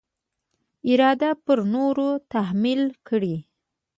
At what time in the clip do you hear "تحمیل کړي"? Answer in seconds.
2.31-3.35